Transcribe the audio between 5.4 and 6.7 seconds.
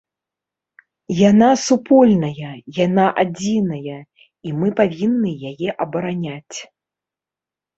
яе абараняць.